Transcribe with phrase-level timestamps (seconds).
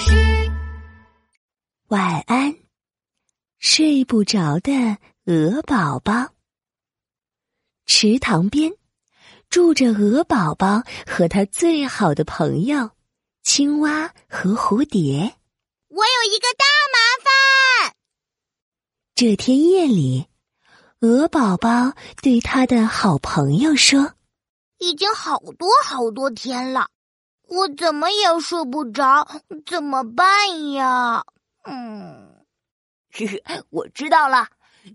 [0.00, 0.50] 事。
[1.88, 2.56] 晚安，
[3.58, 6.34] 睡不着的鹅宝宝。
[7.84, 8.72] 池塘边
[9.50, 12.92] 住着鹅宝宝和他最好的朋友
[13.42, 15.36] 青蛙和蝴蝶。
[15.88, 17.94] 我有一个大麻烦。
[19.14, 20.28] 这天夜里，
[21.00, 24.14] 鹅宝宝对他的好朋友说
[24.78, 26.88] ：“已经好多好多天了。”
[27.50, 29.26] 我怎么也睡不着，
[29.66, 31.24] 怎么办呀？
[31.64, 32.44] 嗯，
[33.12, 34.48] 嘿嘿，我知道了，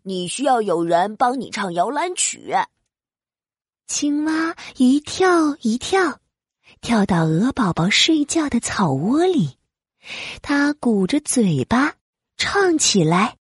[0.04, 2.56] 你需要有人帮你唱摇篮曲。
[3.88, 6.20] 青蛙一跳一跳，
[6.82, 9.58] 跳到鹅宝宝睡觉的草窝里，
[10.42, 11.96] 它鼓着嘴巴
[12.38, 13.38] 唱起来：“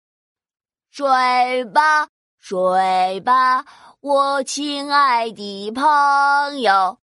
[0.92, 3.64] 睡吧，睡吧，
[4.00, 6.98] 我亲爱的朋友。”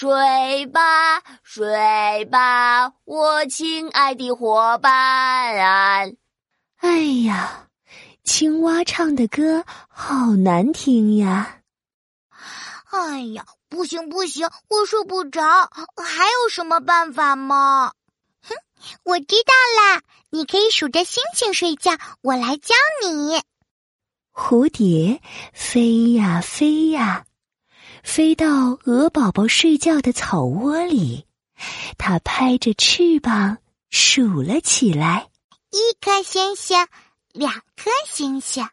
[0.00, 4.94] 睡吧，睡吧，我亲爱的伙伴。
[6.76, 7.66] 哎呀，
[8.22, 11.62] 青蛙唱的歌好难听呀！
[12.92, 15.42] 哎呀，不行不行，我睡不着。
[15.42, 17.92] 还有什么办法吗？
[18.40, 18.54] 哼，
[19.02, 23.42] 我知道啦，你可以数着星星睡觉，我来教你。
[24.32, 25.20] 蝴蝶
[25.52, 27.24] 飞呀飞呀。
[28.02, 31.26] 飞到鹅宝宝睡觉的草窝里，
[31.98, 33.58] 它拍着翅膀
[33.90, 35.30] 数了起来：
[35.70, 36.86] 一颗星星，
[37.32, 38.68] 两颗星星，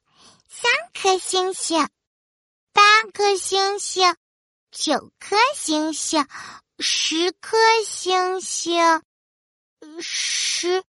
[0.47, 1.87] 三颗星星，
[2.73, 2.81] 八
[3.13, 4.15] 颗星星，
[4.71, 6.25] 九颗星星，
[6.79, 9.01] 十颗星星，
[9.99, 10.83] 十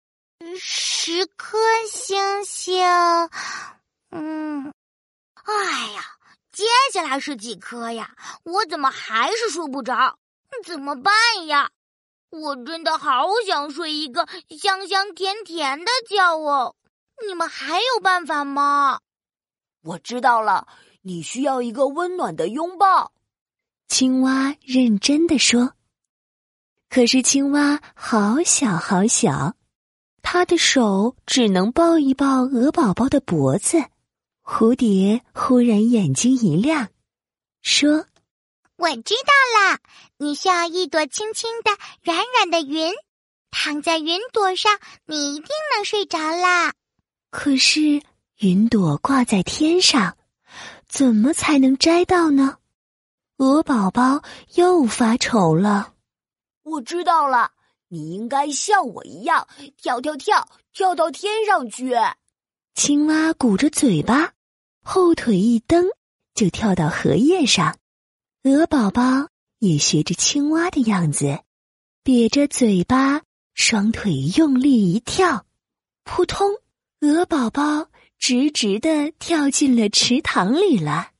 [0.58, 1.58] 十颗
[1.90, 2.84] 星星。
[4.10, 4.72] 嗯，
[5.34, 6.15] 哎呀！
[6.56, 8.16] 接下来是几颗呀？
[8.42, 10.18] 我怎么还是睡不着？
[10.64, 11.12] 怎么办
[11.48, 11.70] 呀？
[12.30, 14.26] 我真的好想睡一个
[14.58, 16.74] 香香甜甜的觉哦！
[17.28, 19.00] 你们还有办法吗？
[19.82, 20.66] 我知道了，
[21.02, 23.12] 你需要一个温暖的拥抱。
[23.86, 25.74] 青蛙认真的说。
[26.88, 29.54] 可是青蛙好小好小，
[30.22, 33.76] 它的手只能抱一抱鹅宝宝的脖子。
[34.48, 36.88] 蝴蝶忽然眼睛一亮，
[37.62, 38.06] 说
[38.78, 39.80] ：“我知道了，
[40.18, 42.92] 你需要一朵轻轻的、软软的云，
[43.50, 46.72] 躺在云朵上，你一定能睡着啦。”
[47.30, 48.00] 可是
[48.38, 50.16] 云朵挂在天上，
[50.86, 52.58] 怎么才能摘到呢？
[53.38, 54.22] 鹅宝宝
[54.54, 55.92] 又发愁了。
[56.62, 57.50] 我知道了，
[57.88, 61.92] 你应该像我一样跳跳跳，跳到天上去。
[62.74, 64.34] 青蛙鼓着嘴巴。
[64.88, 65.84] 后腿一蹬，
[66.32, 67.76] 就跳到荷叶上。
[68.44, 69.26] 鹅宝宝
[69.58, 71.40] 也学着青蛙的样子，
[72.04, 75.44] 瘪着嘴巴，双腿用力一跳，
[76.04, 76.48] 扑通！
[77.00, 81.10] 鹅宝宝直直的跳进了池塘里了。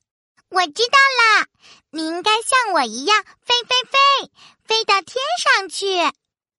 [0.51, 1.49] 我知道啦，
[1.91, 4.31] 你应该像我一样飞飞飞，
[4.63, 5.87] 飞到天上去。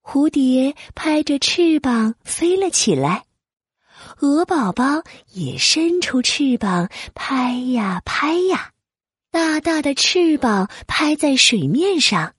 [0.03, 3.26] 蝴蝶拍着翅膀飞了起来。
[4.19, 8.71] 鹅宝宝也伸出翅膀，拍呀拍呀，
[9.29, 12.33] 大大的翅膀拍在水面上，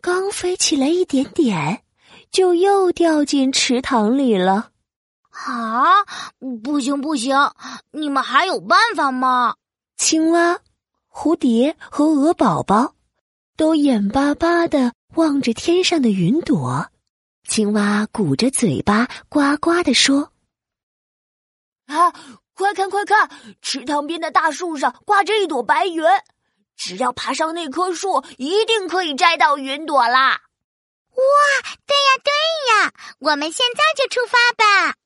[0.00, 1.82] 刚飞起来一点点，
[2.30, 4.70] 就又掉进池塘里了。
[5.28, 5.84] 啊，
[6.64, 7.36] 不行不行，
[7.90, 9.56] 你们还有办法吗？
[9.98, 10.60] 青蛙、
[11.12, 12.94] 蝴蝶和鹅宝宝
[13.58, 16.88] 都眼巴巴的望着天上的云朵。
[17.46, 20.31] 青蛙鼓着嘴巴，呱呱的说。
[22.12, 22.38] 啊！
[22.54, 23.30] 快看快看，
[23.62, 26.04] 池塘边的大树上挂着一朵白云，
[26.76, 30.42] 只要爬上那棵树，一定可以摘到云朵啦！
[31.10, 31.22] 哇，
[31.86, 32.32] 对呀对
[32.74, 34.96] 呀，我们现在就出发吧！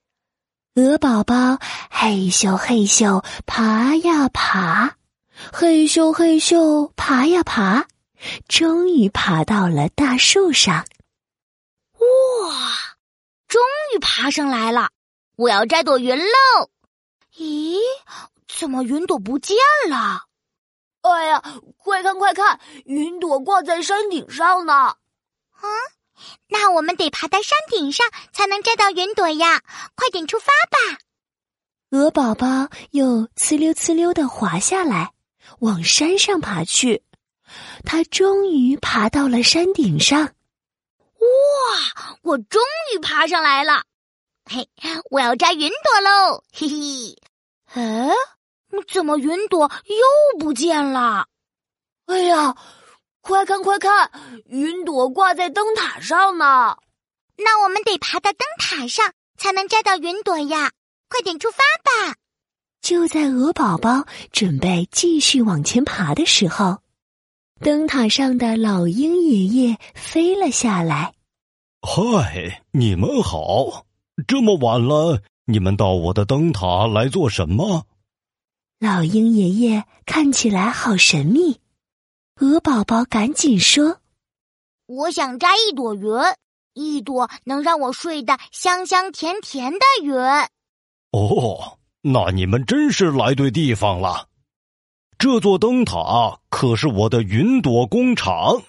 [0.74, 1.58] 鹅宝宝
[1.90, 4.96] 嘿咻嘿咻爬呀爬，
[5.52, 7.86] 嘿咻嘿咻爬呀爬，
[8.48, 10.84] 终于爬到了大树上。
[11.94, 12.06] 哇，
[13.48, 13.62] 终
[13.94, 14.90] 于爬上来了！
[15.36, 16.70] 我要摘朵云喽！
[17.38, 17.78] 咦，
[18.46, 19.56] 怎么云朵不见
[19.88, 20.24] 了？
[21.02, 21.42] 哎呀，
[21.76, 24.72] 快看快看，云朵挂在山顶上呢！
[24.74, 25.68] 啊，
[26.48, 29.62] 那我们得爬到山顶上才能摘到云朵呀！
[29.94, 30.98] 快点出发吧！
[31.90, 32.46] 鹅宝宝
[32.90, 35.12] 又呲溜呲溜的滑下来，
[35.60, 37.04] 往山上爬去。
[37.84, 40.20] 它终于爬到了山顶上。
[40.20, 42.60] 哇，我终
[42.92, 43.84] 于爬上来了！
[44.48, 44.68] 嘿，
[45.10, 46.44] 我要摘云朵喽！
[46.52, 47.16] 嘿嘿，
[47.74, 48.10] 哎，
[48.92, 51.26] 怎么云朵又不见了？
[52.06, 52.56] 哎呀，
[53.20, 54.10] 快看快看，
[54.46, 56.76] 云朵挂在灯塔上呢！
[57.36, 60.70] 那我们得爬到灯塔上才能摘到云朵呀！
[61.08, 62.14] 快点出发吧！
[62.80, 66.78] 就在鹅宝宝准备继续往前爬的时候，
[67.60, 71.14] 灯塔上的老鹰爷爷飞了下来。
[71.82, 73.85] 嗨，你们好！
[74.26, 77.86] 这么晚了，你们到我的灯塔来做什么？
[78.78, 81.60] 老鹰爷爷看起来好神秘。
[82.40, 83.98] 鹅宝宝赶紧说
[84.86, 86.10] ：“我想摘一朵云，
[86.74, 90.14] 一朵能让我睡得香香甜甜的云。”
[91.12, 94.28] 哦，那你们真是来对地方了。
[95.18, 98.62] 这座灯塔可是我的云朵工厂，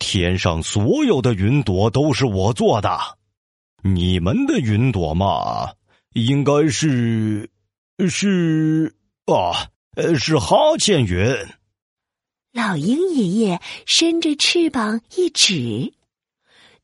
[0.00, 3.18] 天上所有的云朵都是我做的。
[3.82, 5.72] 你们的云朵嘛，
[6.12, 7.50] 应该是
[8.08, 8.94] 是
[9.26, 11.34] 啊，呃，是哈欠云。
[12.52, 15.94] 老鹰爷爷伸着翅膀一指，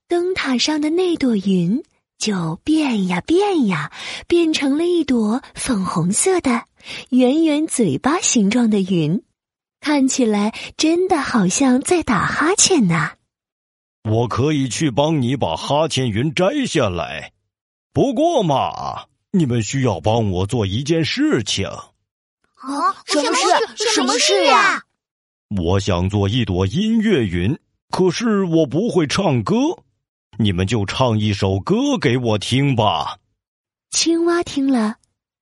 [0.09, 1.83] 灯塔上的那朵云
[2.19, 3.93] 就变呀变呀，
[4.27, 6.65] 变成了一朵粉红色的、
[7.11, 9.23] 圆圆嘴巴形状的云，
[9.81, 13.16] 看起来真的好像在打哈欠呢。
[14.09, 17.33] 我可以去帮你把哈欠云摘下来，
[17.93, 21.67] 不过嘛，你们需要帮我做一件事情。
[21.67, 23.93] 啊，什么事？
[23.95, 24.85] 什么事呀？
[25.57, 27.59] 我想做一朵音乐云，
[27.91, 29.57] 可是我不会唱歌，
[30.39, 33.19] 你们就唱一首歌给我听吧。
[33.91, 34.97] 青蛙听了，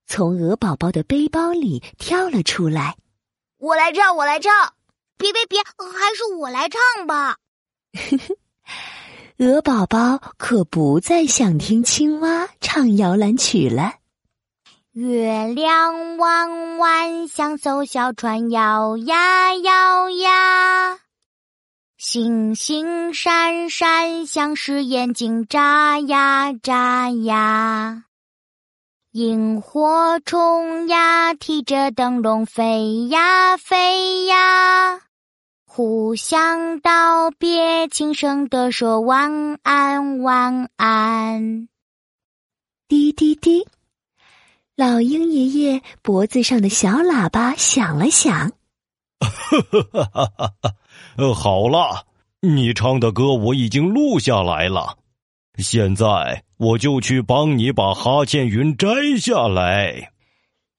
[0.06, 2.96] 从鹅宝宝的背包里跳了出来。
[3.58, 4.50] 我来唱，我来唱。
[5.18, 7.36] 别别别，还是我来唱吧。
[9.38, 13.94] 鹅宝宝可不再想听青蛙唱摇篮曲了。
[14.92, 20.98] 月亮弯弯像艘小船，摇呀摇呀；
[21.96, 28.04] 星星闪闪像是眼睛，眨呀眨呀；
[29.10, 35.00] 萤火虫呀提着灯笼，飞呀飞呀；
[35.76, 41.68] 互相道别，轻声地说晚安晚安。
[42.86, 43.66] 滴滴滴。
[44.76, 48.52] 老鹰爷爷脖子上的小喇叭响了响。
[49.18, 49.28] 哈
[49.72, 50.74] 哈哈哈哈！
[51.16, 52.06] 呃，好了，
[52.38, 54.98] 你唱的歌我已经录下来了，
[55.58, 58.86] 现在我就去帮你把哈欠云摘
[59.18, 60.12] 下来。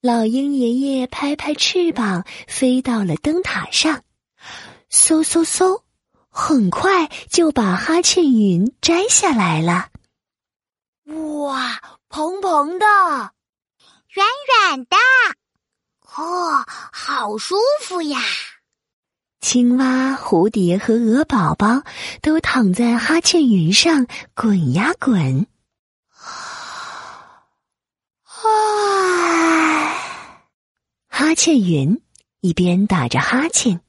[0.02, 4.02] 老鹰爷爷拍拍翅膀，飞到了灯塔上，
[4.92, 5.82] 嗖嗖嗖，
[6.30, 9.90] 很快就把哈欠云摘下来了。
[11.44, 12.86] 哇，蓬蓬的！
[14.10, 14.96] 软软的，
[16.16, 18.20] 哦，好舒服呀！
[19.42, 21.84] 青蛙、蝴蝶和鹅宝宝
[22.22, 25.46] 都躺在哈欠云上滚呀滚。
[28.24, 28.48] 啊，
[31.08, 32.02] 哈欠云
[32.40, 33.82] 一边打着哈欠，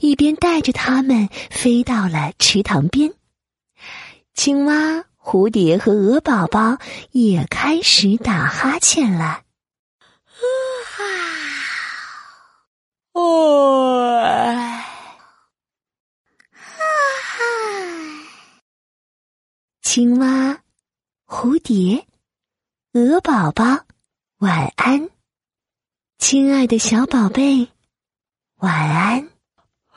[0.00, 3.12] 一边带着它们飞到了池塘边。
[4.34, 6.78] 青蛙、蝴蝶和鹅宝宝
[7.10, 9.42] 也开始打哈欠了。
[13.12, 14.22] 哦，
[19.82, 20.60] 青蛙、
[21.26, 22.06] 蝴蝶、
[22.92, 23.86] 鹅宝宝，
[24.38, 25.08] 晚安，
[26.18, 27.68] 亲爱的小宝贝，
[28.58, 29.37] 晚安。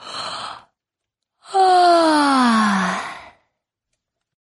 [1.53, 2.90] 啊。